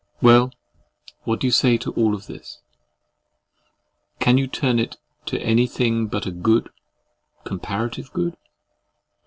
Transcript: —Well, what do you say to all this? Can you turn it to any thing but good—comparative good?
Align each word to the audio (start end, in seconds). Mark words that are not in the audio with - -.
—Well, 0.19 0.51
what 1.25 1.39
do 1.41 1.45
you 1.45 1.51
say 1.51 1.77
to 1.77 1.91
all 1.91 2.17
this? 2.17 2.57
Can 4.19 4.39
you 4.39 4.47
turn 4.47 4.79
it 4.79 4.97
to 5.27 5.39
any 5.39 5.67
thing 5.67 6.07
but 6.07 6.41
good—comparative 6.41 8.11
good? 8.11 8.35